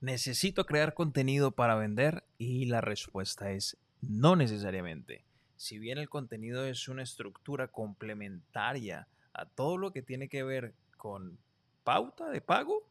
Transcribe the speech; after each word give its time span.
¿Necesito 0.00 0.64
crear 0.64 0.94
contenido 0.94 1.50
para 1.50 1.74
vender? 1.74 2.24
Y 2.38 2.64
la 2.64 2.80
respuesta 2.80 3.50
es 3.52 3.76
no 4.00 4.34
necesariamente. 4.34 5.24
Si 5.56 5.78
bien 5.78 5.98
el 5.98 6.08
contenido 6.08 6.64
es 6.64 6.88
una 6.88 7.02
estructura 7.02 7.68
complementaria 7.68 9.08
a 9.34 9.44
todo 9.44 9.76
lo 9.76 9.92
que 9.92 10.00
tiene 10.00 10.28
que 10.28 10.42
ver 10.42 10.72
con 10.96 11.38
pauta 11.84 12.30
de 12.30 12.40
pago, 12.40 12.88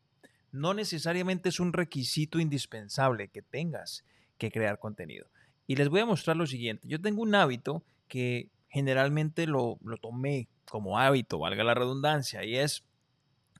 no 0.52 0.76
necesariamente 0.76 1.50
es 1.50 1.60
un 1.60 1.74
requisito 1.74 2.40
indispensable 2.40 3.30
que 3.30 3.42
tengas 3.42 4.06
que 4.38 4.52
crear 4.52 4.78
contenido. 4.78 5.26
Y 5.66 5.78
les 5.78 5.90
voy 5.90 6.02
a 6.02 6.06
mostrar 6.06 6.38
lo 6.38 6.46
siguiente. 6.46 6.88
Yo 6.88 7.02
tengo 7.02 7.24
un 7.24 7.34
hábito 7.34 7.84
que 8.08 8.50
generalmente 8.68 9.48
lo, 9.48 9.80
lo 9.84 9.98
tomé 9.98 10.48
como 10.70 11.00
hábito, 11.00 11.40
valga 11.40 11.64
la 11.64 11.74
redundancia, 11.74 12.44
y 12.46 12.56
es 12.56 12.84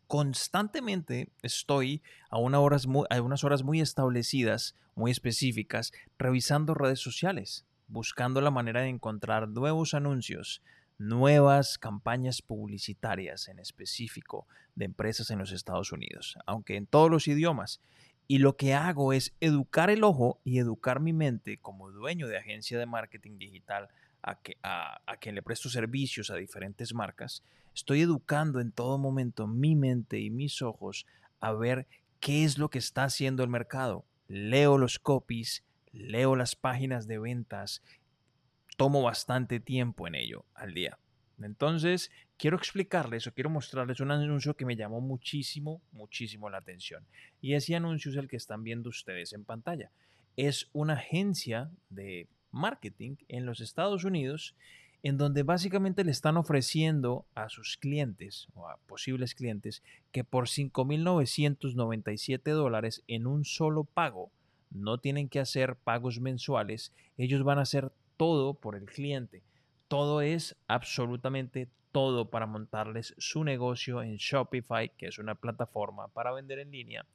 constantemente 0.10 1.30
estoy 1.44 2.02
a, 2.32 2.40
horas 2.40 2.88
a 3.12 3.22
unas 3.22 3.44
horas 3.44 3.62
muy 3.62 3.80
establecidas, 3.80 4.76
muy 4.96 5.12
específicas, 5.12 5.94
revisando 6.18 6.74
redes 6.74 7.00
sociales, 7.00 7.68
buscando 7.88 8.42
la 8.42 8.50
manera 8.50 8.82
de 8.82 8.88
encontrar 8.88 9.48
nuevos 9.48 9.94
anuncios, 9.94 10.64
nuevas 10.98 11.78
campañas 11.78 12.42
publicitarias 12.42 13.50
en 13.50 13.60
específico 13.60 14.48
de 14.74 14.86
empresas 14.86 15.30
en 15.30 15.38
los 15.38 15.52
Estados 15.52 15.92
Unidos, 15.92 16.40
aunque 16.48 16.76
en 16.76 16.88
todos 16.88 17.12
los 17.12 17.28
idiomas. 17.28 17.80
Y 18.28 18.40
lo 18.40 18.58
que 18.58 18.74
hago 18.74 19.14
es 19.14 19.36
educar 19.42 19.92
el 19.92 20.04
ojo 20.04 20.40
y 20.44 20.58
educar 20.58 21.00
mi 21.02 21.14
mente 21.14 21.60
como 21.60 21.92
dueño 21.92 22.28
de 22.28 22.38
agencia 22.40 22.80
de 22.80 22.88
marketing 22.88 23.38
digital 23.38 23.90
a, 24.22 24.42
que, 24.42 24.58
a, 24.64 25.02
a 25.06 25.18
quien 25.18 25.36
le 25.36 25.42
presto 25.42 25.70
servicios 25.70 26.30
a 26.30 26.36
diferentes 26.36 26.94
marcas, 26.94 27.44
estoy 27.74 28.02
educando 28.02 28.60
en 28.60 28.72
todo 28.72 28.98
momento 28.98 29.48
mi 29.48 29.76
mente 29.76 30.20
y 30.20 30.30
mis 30.30 30.62
ojos 30.62 31.06
a 31.40 31.54
ver 31.54 31.88
qué 32.20 32.44
es 32.44 32.58
lo 32.58 32.70
que 32.70 32.80
está 32.80 33.06
haciendo 33.06 33.44
el 33.44 33.50
mercado. 33.50 34.06
Leo 34.28 34.78
los 34.78 35.00
copies, 35.00 35.64
leo 35.92 36.36
las 36.36 36.56
páginas 36.56 37.08
de 37.08 37.20
ventas, 37.20 37.82
tomo 38.78 39.02
bastante 39.02 39.60
tiempo 39.60 40.08
en 40.08 40.16
ello 40.16 40.46
al 40.54 40.74
día. 40.74 40.98
Entonces, 41.42 42.12
quiero 42.38 42.58
explicarles 42.58 43.28
o 43.28 43.34
quiero 43.34 43.50
mostrarles 43.50 44.00
un 44.00 44.12
anuncio 44.12 44.56
que 44.56 44.66
me 44.66 44.76
llamó 44.76 45.02
muchísimo, 45.02 45.82
muchísimo 45.92 46.50
la 46.50 46.58
atención. 46.58 47.06
Y 47.42 47.54
ese 47.54 47.76
anuncio 47.76 48.12
es 48.12 48.18
el 48.18 48.28
que 48.28 48.38
están 48.38 48.64
viendo 48.64 48.90
ustedes 48.90 49.34
en 49.34 49.46
pantalla. 49.46 49.92
Es 50.36 50.70
una 50.74 50.94
agencia 50.94 51.70
de 51.90 52.28
marketing 52.52 53.18
en 53.28 53.46
los 53.46 53.62
Estados 53.62 54.04
Unidos 54.04 54.56
en 55.02 55.18
donde 55.18 55.44
básicamente 55.44 56.04
le 56.04 56.12
están 56.12 56.36
ofreciendo 56.38 57.26
a 57.34 57.48
sus 57.50 57.78
clientes 57.78 58.48
o 58.54 58.68
a 58.68 58.78
posibles 58.88 59.34
clientes 59.34 59.82
que 60.12 60.26
por 60.26 60.48
5.997 60.48 62.52
dólares 62.52 63.04
en 63.08 63.26
un 63.28 63.46
solo 63.46 63.86
pago, 63.86 64.30
no 64.72 64.98
tienen 64.98 65.30
que 65.30 65.40
hacer 65.40 65.78
pagos 65.78 66.20
mensuales, 66.20 66.92
ellos 67.18 67.44
van 67.44 67.60
a 67.60 67.64
hacer 67.64 67.92
todo 68.18 68.54
por 68.54 68.76
el 68.76 68.86
cliente. 68.86 69.42
Todo 69.88 70.22
es 70.22 70.56
absolutamente 70.68 71.70
todo 71.92 72.30
para 72.30 72.46
montarles 72.46 73.16
su 73.18 73.44
negocio 73.44 74.04
en 74.04 74.18
Shopify, 74.18 74.90
que 74.90 75.08
es 75.08 75.18
una 75.18 75.34
plataforma 75.36 76.08
para 76.10 76.32
vender 76.32 76.60
en 76.60 76.70
línea 76.72 77.06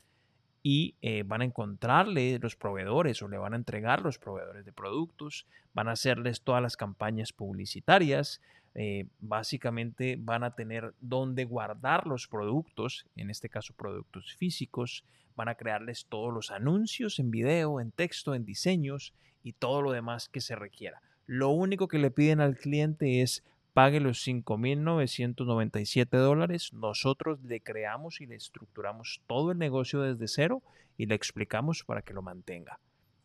y 0.67 0.97
eh, 1.03 1.25
van 1.27 1.43
a 1.43 1.45
encontrarle 1.45 2.39
los 2.41 2.57
proveedores 2.57 3.21
o 3.21 3.29
le 3.29 3.37
van 3.37 3.53
a 3.53 3.57
entregar 3.57 4.01
los 4.01 4.19
proveedores 4.19 4.65
de 4.65 4.73
productos, 4.73 5.47
van 5.75 5.89
a 5.89 5.93
hacerles 5.93 6.41
todas 6.41 6.63
las 6.63 6.79
campañas 6.79 7.35
publicitarias, 7.35 8.41
eh, 8.75 9.07
básicamente 9.21 10.17
van 10.19 10.43
a 10.43 10.55
tener 10.55 10.95
donde 11.01 11.45
guardar 11.45 12.07
los 12.07 12.27
productos, 12.29 13.05
en 13.15 13.29
este 13.29 13.51
caso 13.51 13.75
productos 13.75 14.35
físicos, 14.37 15.05
van 15.37 15.51
a 15.51 15.55
crearles 15.55 16.07
todos 16.07 16.33
los 16.33 16.51
anuncios 16.51 17.19
en 17.19 17.31
video, 17.31 17.79
en 17.79 17.91
texto, 17.91 18.35
en 18.35 18.47
diseños 18.47 19.13
y 19.43 19.53
todo 19.53 19.83
lo 19.83 19.93
demás 19.93 20.31
que 20.31 20.41
se 20.41 20.57
requiera. 20.57 21.03
Lo 21.27 21.51
único 21.51 21.89
que 21.89 21.99
le 21.99 22.11
piden 22.11 22.41
al 22.41 22.57
cliente 22.57 23.21
es 23.21 23.45
pague 23.75 24.01
los 24.01 24.27
5.997 24.27 26.09
dólares, 26.17 26.73
nosotros 26.73 27.43
le 27.43 27.61
creamos 27.61 28.21
y 28.21 28.27
le 28.27 28.37
estructuramos 28.37 29.21
todo 29.27 29.51
el 29.51 29.59
negocio 29.59 30.01
desde 30.01 30.29
cero 30.29 30.63
y 30.97 31.07
le 31.07 31.17
explicamos 31.17 31.83
para 31.85 32.01
que 32.03 32.15
lo 32.15 32.23
mantenga. 32.23 32.79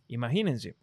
Imagínense. 0.08 0.76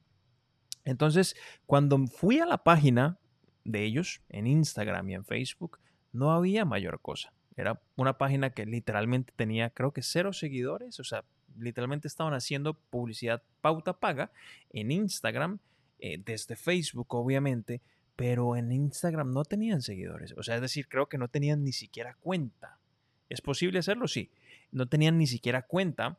Entonces, 0.85 1.37
cuando 1.67 1.99
fui 2.07 2.39
a 2.39 2.47
la 2.47 2.63
página 2.63 3.19
de 3.65 3.83
ellos 3.83 4.23
en 4.29 4.47
Instagram 4.47 5.11
y 5.11 5.15
en 5.15 5.25
Facebook, 5.25 5.81
no 6.13 6.31
había 6.31 6.65
mayor 6.65 7.01
cosa. 7.01 7.33
Era 7.57 7.83
una 7.97 8.19
página 8.19 8.51
que 8.51 8.67
literalmente 8.67 9.33
tenía, 9.35 9.71
creo 9.71 9.93
que 9.93 10.03
cero 10.03 10.33
seguidores, 10.33 11.01
o 11.01 11.05
sea, 11.05 11.25
literalmente 11.59 12.07
estaban 12.07 12.35
haciendo 12.35 12.75
publicidad 12.75 13.43
pauta 13.61 13.99
paga 13.99 14.31
en 14.71 14.93
Instagram, 14.93 15.59
eh, 15.99 16.19
desde 16.25 16.55
Facebook, 16.55 17.13
obviamente, 17.15 17.81
pero 18.17 18.57
en 18.57 18.73
Instagram 18.73 19.33
no 19.33 19.45
tenían 19.45 19.83
seguidores. 19.83 20.35
O 20.37 20.43
sea, 20.43 20.57
es 20.57 20.63
decir, 20.63 20.89
creo 20.89 21.09
que 21.09 21.19
no 21.19 21.29
tenían 21.29 21.63
ni 21.63 21.73
siquiera 21.73 22.17
cuenta. 22.21 22.79
¿Es 23.29 23.43
posible 23.43 23.79
hacerlo? 23.79 24.09
Sí. 24.09 24.31
No 24.73 24.89
tenían 24.89 25.19
ni 25.19 25.27
siquiera 25.27 25.63
cuenta 25.63 26.19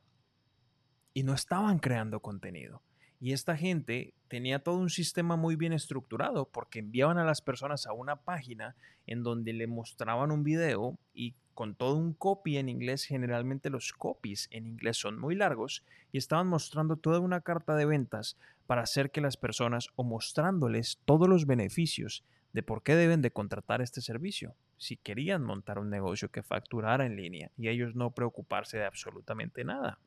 y 1.14 1.24
no 1.24 1.34
estaban 1.34 1.80
creando 1.80 2.22
contenido. 2.22 2.84
Y 3.20 3.34
esta 3.34 3.58
gente 3.58 4.14
tenía 4.28 4.60
todo 4.60 4.78
un 4.78 4.92
sistema 4.92 5.36
muy 5.36 5.56
bien 5.56 5.74
estructurado 5.74 6.48
porque 6.50 6.80
enviaban 6.80 7.18
a 7.18 7.26
las 7.26 7.42
personas 7.42 7.88
a 7.88 7.94
una 7.94 8.18
página 8.18 8.76
en 9.08 9.24
donde 9.24 9.54
le 9.54 9.66
mostraban 9.66 10.32
un 10.32 10.44
video 10.44 11.00
y 11.16 11.34
con 11.58 11.74
todo 11.74 11.96
un 11.96 12.14
copy 12.14 12.60
en 12.60 12.70
inglés, 12.70 13.06
generalmente 13.06 13.72
los 13.72 13.92
copies 13.92 14.48
en 14.52 14.68
inglés 14.68 14.98
son 14.98 15.20
muy 15.20 15.34
largos, 15.34 15.84
y 16.12 16.20
estaban 16.20 16.46
mostrando 16.46 16.98
toda 16.98 17.20
una 17.20 17.42
carta 17.42 17.76
de 17.76 17.88
ventas 17.88 18.38
para 18.68 18.84
hacer 18.84 19.10
que 19.10 19.22
las 19.22 19.38
personas 19.38 19.90
o 19.96 20.04
mostrándoles 20.04 21.00
todos 21.04 21.28
los 21.28 21.48
beneficios 21.48 22.24
de 22.54 22.62
por 22.62 22.84
qué 22.84 22.96
deben 22.96 23.24
de 23.24 23.32
contratar 23.32 23.82
este 23.82 24.02
servicio 24.02 24.54
si 24.78 24.98
querían 24.98 25.42
montar 25.42 25.80
un 25.80 25.90
negocio 25.90 26.30
que 26.30 26.44
facturara 26.44 27.08
en 27.08 27.16
línea 27.16 27.50
y 27.58 27.70
ellos 27.70 27.96
no 27.96 28.12
preocuparse 28.12 28.78
de 28.78 28.86
absolutamente 28.86 29.64
nada 29.64 29.98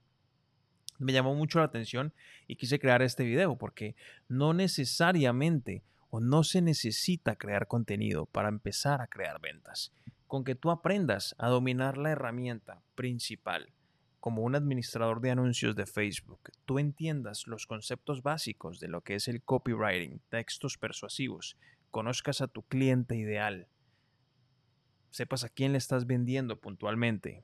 me 0.98 1.12
llamó 1.12 1.34
mucho 1.34 1.58
la 1.58 1.64
atención 1.64 2.12
y 2.46 2.54
quise 2.54 2.78
crear 2.78 3.02
este 3.02 3.24
video 3.24 3.56
porque 3.56 3.96
no 4.28 4.54
necesariamente 4.54 5.82
o 6.10 6.20
no 6.20 6.44
se 6.44 6.62
necesita 6.62 7.34
crear 7.34 7.66
contenido 7.66 8.26
para 8.26 8.48
empezar 8.48 9.00
a 9.00 9.08
crear 9.08 9.40
ventas. 9.40 9.92
Con 10.30 10.44
que 10.44 10.54
tú 10.54 10.70
aprendas 10.70 11.34
a 11.38 11.48
dominar 11.48 11.98
la 11.98 12.12
herramienta 12.12 12.84
principal 12.94 13.74
como 14.20 14.42
un 14.42 14.54
administrador 14.54 15.20
de 15.20 15.32
anuncios 15.32 15.74
de 15.74 15.86
Facebook, 15.86 16.52
tú 16.66 16.78
entiendas 16.78 17.48
los 17.48 17.66
conceptos 17.66 18.22
básicos 18.22 18.78
de 18.78 18.86
lo 18.86 19.00
que 19.00 19.16
es 19.16 19.26
el 19.26 19.42
copywriting, 19.42 20.20
textos 20.28 20.78
persuasivos, 20.78 21.56
conozcas 21.90 22.42
a 22.42 22.46
tu 22.46 22.62
cliente 22.62 23.16
ideal, 23.16 23.66
sepas 25.10 25.42
a 25.42 25.48
quién 25.48 25.72
le 25.72 25.78
estás 25.78 26.06
vendiendo 26.06 26.60
puntualmente, 26.60 27.42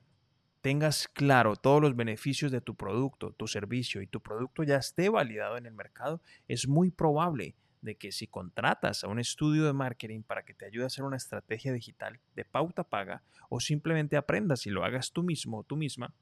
tengas 0.61 1.09
claro 1.09 1.57
todos 1.57 1.81
los 1.81 1.93
beneficios 1.93 2.53
de 2.53 2.61
tu 2.61 2.75
producto, 2.75 3.33
tu 3.33 3.47
servicio 3.47 4.01
y 4.01 4.07
tu 4.07 4.21
producto 4.21 4.63
ya 4.63 4.77
esté 4.77 5.09
validado 5.09 5.57
en 5.57 5.65
el 5.65 5.73
mercado, 5.73 6.21
es 6.47 6.69
muy 6.69 6.89
probable 6.89 7.57
de 7.87 7.95
que 7.95 8.11
si 8.11 8.27
contratas 8.27 9.03
a 9.03 9.07
un 9.07 9.17
estudio 9.17 9.65
de 9.65 9.71
marketing 9.71 10.21
para 10.21 10.43
que 10.43 10.53
te 10.53 10.65
ayude 10.65 10.83
a 10.83 10.87
hacer 10.87 11.05
una 11.05 11.15
estrategia 11.15 11.71
digital 11.71 12.19
de 12.35 12.43
pauta 12.43 12.83
paga 12.83 13.23
o 13.49 13.61
simplemente 13.61 14.17
aprendas 14.17 14.67
y 14.67 14.69
lo 14.69 14.83
hagas 14.83 15.13
tú 15.13 15.23
mismo 15.23 15.59
o 15.59 15.63
tú 15.63 15.77
misma, 15.77 16.13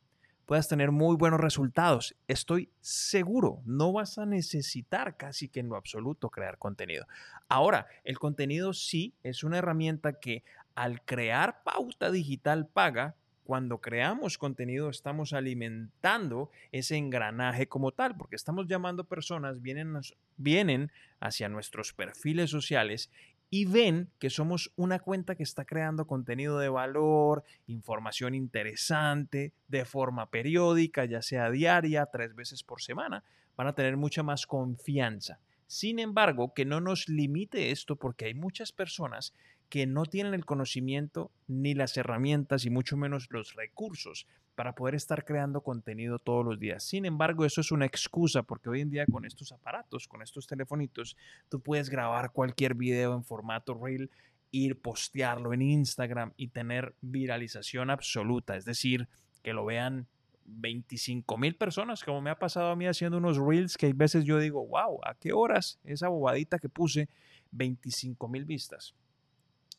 puedas 0.45 0.67
tener 0.67 0.91
muy 0.91 1.15
buenos 1.15 1.39
resultados. 1.39 2.15
Estoy 2.27 2.69
seguro, 2.81 3.63
no 3.65 3.91
vas 3.91 4.19
a 4.19 4.27
necesitar 4.27 5.17
casi 5.17 5.49
que 5.49 5.59
en 5.59 5.69
lo 5.69 5.75
absoluto 5.75 6.29
crear 6.29 6.59
contenido. 6.59 7.07
Ahora, 7.49 7.87
el 8.03 8.19
contenido 8.19 8.73
sí 8.73 9.15
es 9.23 9.43
una 9.43 9.57
herramienta 9.57 10.19
que 10.19 10.43
al 10.75 11.01
crear 11.03 11.63
pauta 11.63 12.11
digital 12.11 12.67
paga, 12.67 13.15
cuando 13.45 13.79
creamos 13.79 14.39
contenido 14.39 14.89
estamos 14.89 15.31
alimentando 15.31 16.49
ese 16.71 16.97
engranaje 16.97 17.67
como 17.67 17.91
tal, 17.91 18.17
porque 18.17 18.35
estamos 18.35 18.67
llamando 18.67 19.03
personas, 19.03 19.61
vienen, 19.61 19.93
vienen 20.35 20.91
hacia 21.19 21.47
nuestros 21.47 21.93
perfiles 21.93 22.49
sociales 22.49 23.11
y 23.51 23.65
ven 23.65 24.09
que 24.17 24.31
somos 24.31 24.71
una 24.75 24.97
cuenta 24.97 25.35
que 25.35 25.43
está 25.43 25.63
creando 25.63 26.07
contenido 26.07 26.57
de 26.57 26.69
valor, 26.69 27.43
información 27.67 28.33
interesante, 28.33 29.53
de 29.67 29.85
forma 29.85 30.31
periódica, 30.31 31.05
ya 31.05 31.21
sea 31.21 31.51
diaria, 31.51 32.07
tres 32.07 32.35
veces 32.35 32.63
por 32.63 32.81
semana, 32.81 33.23
van 33.55 33.67
a 33.67 33.75
tener 33.75 33.95
mucha 33.95 34.23
más 34.23 34.47
confianza. 34.47 35.39
Sin 35.67 35.99
embargo, 35.99 36.53
que 36.53 36.65
no 36.65 36.81
nos 36.81 37.07
limite 37.07 37.69
esto 37.69 37.95
porque 37.95 38.25
hay 38.25 38.33
muchas 38.33 38.71
personas 38.71 39.33
que 39.69 39.85
no 39.85 40.05
tienen 40.05 40.33
el 40.33 40.45
conocimiento 40.45 41.31
ni 41.47 41.73
las 41.73 41.97
herramientas 41.97 42.65
y 42.65 42.69
mucho 42.69 42.97
menos 42.97 43.27
los 43.29 43.55
recursos 43.55 44.27
para 44.55 44.73
poder 44.73 44.95
estar 44.95 45.25
creando 45.25 45.61
contenido 45.61 46.17
todos 46.19 46.45
los 46.45 46.59
días. 46.59 46.83
Sin 46.83 47.05
embargo, 47.05 47.45
eso 47.45 47.61
es 47.61 47.71
una 47.71 47.85
excusa 47.85 48.43
porque 48.43 48.69
hoy 48.69 48.81
en 48.81 48.89
día 48.89 49.05
con 49.05 49.25
estos 49.25 49.51
aparatos, 49.51 50.07
con 50.07 50.21
estos 50.21 50.47
telefonitos, 50.47 51.17
tú 51.49 51.59
puedes 51.59 51.89
grabar 51.89 52.31
cualquier 52.31 52.73
video 52.73 53.13
en 53.13 53.23
formato 53.23 53.73
reel, 53.73 54.09
ir 54.51 54.79
postearlo 54.79 55.53
en 55.53 55.61
Instagram 55.61 56.31
y 56.37 56.47
tener 56.47 56.95
viralización 57.01 57.89
absoluta, 57.89 58.55
es 58.55 58.63
decir, 58.63 59.09
que 59.43 59.53
lo 59.53 59.65
vean 59.65 60.07
25 60.45 61.37
mil 61.37 61.55
personas, 61.55 62.03
como 62.03 62.21
me 62.21 62.29
ha 62.29 62.39
pasado 62.39 62.69
a 62.69 62.75
mí 62.75 62.85
haciendo 62.85 63.17
unos 63.17 63.37
reels 63.37 63.77
que 63.77 63.87
hay 63.87 63.93
veces 63.93 64.23
yo 64.23 64.39
digo, 64.39 64.65
wow, 64.65 64.99
¿a 65.03 65.15
qué 65.15 65.33
horas 65.33 65.79
esa 65.83 66.07
bobadita 66.07 66.59
que 66.59 66.69
puse? 66.69 67.09
25 67.51 68.27
mil 68.27 68.45
vistas. 68.45 68.93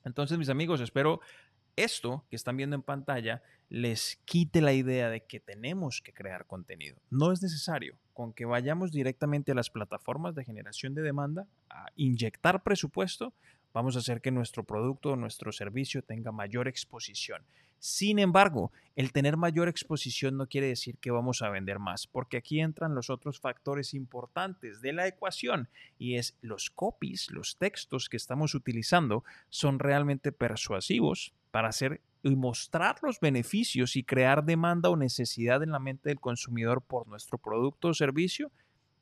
Entonces, 0.07 0.39
mis 0.39 0.49
amigos, 0.49 0.81
espero 0.81 1.21
esto 1.75 2.25
que 2.31 2.37
están 2.37 2.57
viendo 2.57 2.77
en 2.77 2.83
pantalla 2.83 3.43
les 3.69 4.21
quite 4.25 4.61
la 4.61 4.73
idea 4.73 5.11
de 5.11 5.25
que 5.25 5.41
tenemos 5.41 6.01
que 6.01 6.13
crear 6.15 6.47
contenido. 6.47 6.97
No 7.11 7.33
es 7.33 7.43
necesario. 7.43 7.99
Con 8.15 8.33
que 8.33 8.45
vayamos 8.45 8.93
directamente 8.93 9.51
a 9.51 9.57
las 9.57 9.69
plataformas 9.69 10.37
de 10.37 10.45
generación 10.45 10.95
de 10.95 11.03
demanda, 11.03 11.49
a 11.69 11.87
inyectar 11.97 12.63
presupuesto, 12.63 13.35
vamos 13.77 13.95
a 13.95 13.99
hacer 13.99 14.23
que 14.23 14.31
nuestro 14.31 14.65
producto 14.65 15.11
o 15.11 15.17
nuestro 15.17 15.53
servicio 15.53 16.01
tenga 16.01 16.33
mayor 16.33 16.67
exposición. 16.67 17.43
Sin 17.79 18.19
embargo, 18.19 18.73
el 18.95 19.13
tener 19.13 19.37
mayor 19.37 19.69
exposición 19.69 20.39
no 20.39 20.47
quiere 20.47 20.69
decir 20.69 20.97
que 20.97 21.11
vamos 21.11 21.43
a 21.43 21.51
vender 21.51 21.79
más, 21.79 22.07
porque 22.07 22.39
aquí 22.39 22.61
entran 22.61 22.95
los 22.95 23.11
otros 23.11 23.39
factores 23.39 23.93
importantes 23.93 24.81
de 24.81 24.95
la 24.95 25.07
ecuación 25.07 25.69
y 25.99 26.15
es 26.15 26.39
los 26.41 26.71
copies, 26.71 27.31
los 27.31 27.59
textos 27.59 28.09
que 28.09 28.17
estamos 28.17 28.55
utilizando 28.55 29.25
son 29.51 29.79
realmente 29.79 30.33
persuasivos 30.33 31.35
para 31.51 31.69
hacer 31.69 32.01
y 32.23 32.35
mostrar 32.35 32.97
los 33.03 33.21
beneficios 33.21 33.95
y 33.97 34.05
crear 34.05 34.43
demanda 34.43 34.89
o 34.89 34.97
necesidad 34.97 35.63
en 35.63 35.73
la 35.73 35.81
mente 35.81 36.09
del 36.09 36.19
consumidor 36.19 36.81
por 36.81 37.07
nuestro 37.09 37.37
producto 37.37 37.89
o 37.89 37.95
servicio. 37.95 38.51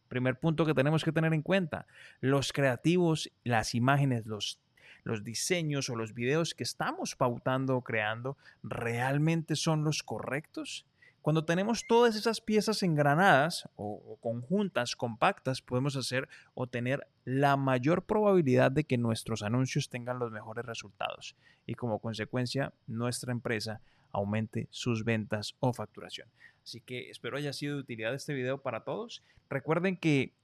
Primer 0.09 0.38
punto 0.38 0.67
que 0.67 0.75
tenemos 0.75 1.05
que 1.05 1.12
tener 1.12 1.32
en 1.32 1.43
cuenta, 1.43 1.87
los 2.21 2.53
creativos, 2.53 3.31
las 3.44 3.75
imágenes, 3.76 4.26
los 4.26 4.61
los 5.05 5.23
diseños 5.23 5.89
o 5.89 5.97
los 5.97 6.15
videos 6.15 6.55
que 6.55 6.65
estamos 6.65 7.15
pautando 7.15 7.77
o 7.77 7.83
creando 7.83 8.37
realmente 8.62 9.56
son 9.56 9.85
los 9.85 10.03
correctos? 10.03 10.85
Cuando 11.25 11.47
tenemos 11.47 11.87
todas 11.87 12.17
esas 12.17 12.43
piezas 12.43 12.83
engranadas 12.83 13.67
o, 13.77 14.19
conjuntas, 14.21 14.95
compactas, 14.95 15.62
podemos 15.62 15.97
hacer 15.97 16.29
o 16.53 16.67
tener 16.67 17.06
la 17.25 17.56
mayor 17.56 18.03
probabilidad 18.03 18.71
de 18.71 18.85
que 18.85 18.99
nuestros 18.99 19.43
anuncios 19.43 19.89
tengan 19.89 20.19
los 20.19 20.31
mejores 20.33 20.67
resultados 20.67 21.35
y 21.65 21.77
como 21.77 21.99
consecuencia 21.99 22.75
nuestra 22.87 23.33
empresa 23.33 23.81
aumente 24.12 24.69
sus 24.71 25.03
ventas 25.05 25.55
o 25.61 25.73
facturación. 25.73 26.29
Así 26.62 26.83
que 26.83 27.09
espero 27.09 27.39
haya 27.39 27.55
sido 27.55 27.77
de 27.77 27.81
utilidad 27.81 28.12
este 28.12 28.35
video 28.35 28.59
para 28.59 28.85
todos. 28.85 29.23
Recuerden 29.49 29.97
que 29.97 30.35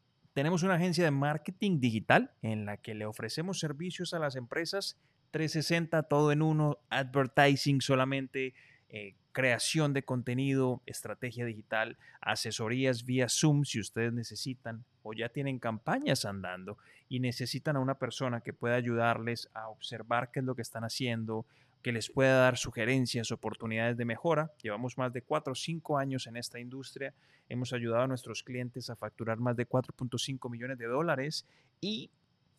tenemos 0.41 0.63
una 0.63 0.77
agencia 0.77 1.05
de 1.05 1.11
marketing 1.11 1.81
digital 1.81 2.31
en 2.41 2.65
la 2.65 2.79
que 2.79 2.95
le 2.95 3.05
ofrecemos 3.05 3.59
servicios 3.59 4.15
a 4.15 4.19
las 4.19 4.37
empresas 4.37 4.97
360, 5.33 6.05
todo 6.05 6.33
en 6.33 6.41
uno, 6.41 6.79
advertising 6.89 7.83
solamente, 7.83 8.55
eh, 8.89 9.17
creación 9.33 9.93
de 9.93 10.03
contenido, 10.03 10.81
estrategia 10.87 11.45
digital, 11.45 11.99
asesorías 12.23 13.05
vía 13.05 13.29
Zoom 13.29 13.67
si 13.67 13.81
ustedes 13.81 14.15
necesitan 14.15 14.83
o 15.03 15.13
ya 15.13 15.29
tienen 15.29 15.59
campañas 15.59 16.25
andando 16.25 16.79
y 17.11 17.21
necesitan 17.21 17.77
a 17.77 17.81
una 17.81 17.99
persona 17.99 18.41
que 18.41 18.55
pueda 18.55 18.77
ayudarles 18.77 19.51
a 19.53 19.69
observar 19.69 20.31
qué 20.31 20.41
es 20.41 20.47
lo 20.47 20.55
que 20.55 20.63
están 20.63 20.85
haciendo, 20.85 21.45
que 21.83 21.93
les 21.93 22.11
pueda 22.11 22.41
dar 22.41 22.57
sugerencias, 22.57 23.33
oportunidades 23.33 23.97
de 23.97 24.05
mejora. 24.05 24.53
Llevamos 24.63 24.99
más 24.99 25.13
de 25.13 25.23
4 25.23 25.53
o 25.53 25.57
5 25.57 25.99
años 25.99 26.27
en 26.27 26.37
esta 26.37 26.61
industria. 26.61 27.15
Hemos 27.49 27.73
ayudado 27.73 28.05
a 28.05 28.07
nuestros 28.07 28.43
clientes 28.43 28.91
a 28.91 28.97
facturar 28.97 29.39
más 29.39 29.57
de 29.57 29.67
4.5 29.67 30.51
millones 30.51 30.79
de 30.79 30.87
dólares 30.87 31.47
y 31.81 32.11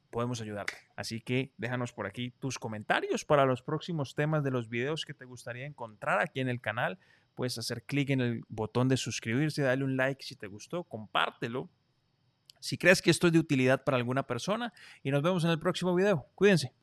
podemos 0.09 0.41
ayudarte. 0.41 0.73
Así 0.95 1.21
que 1.21 1.51
déjanos 1.57 1.93
por 1.93 2.05
aquí 2.05 2.31
tus 2.39 2.59
comentarios 2.59 3.23
para 3.23 3.45
los 3.45 3.61
próximos 3.61 4.15
temas 4.15 4.43
de 4.43 4.51
los 4.51 4.69
videos 4.69 5.05
que 5.05 5.13
te 5.13 5.25
gustaría 5.25 5.65
encontrar 5.65 6.19
aquí 6.19 6.39
en 6.39 6.49
el 6.49 6.59
canal. 6.59 6.97
Puedes 7.35 7.57
hacer 7.57 7.83
clic 7.83 8.09
en 8.09 8.21
el 8.21 8.43
botón 8.49 8.89
de 8.89 8.97
suscribirse, 8.97 9.61
darle 9.61 9.85
un 9.85 9.97
like 9.97 10.23
si 10.23 10.35
te 10.35 10.47
gustó, 10.47 10.83
compártelo. 10.83 11.69
Si 12.59 12.77
crees 12.77 13.01
que 13.01 13.09
esto 13.09 13.27
es 13.27 13.33
de 13.33 13.39
utilidad 13.39 13.83
para 13.83 13.97
alguna 13.97 14.23
persona 14.23 14.73
y 15.01 15.11
nos 15.11 15.23
vemos 15.23 15.43
en 15.43 15.51
el 15.51 15.59
próximo 15.59 15.95
video. 15.95 16.27
Cuídense. 16.35 16.73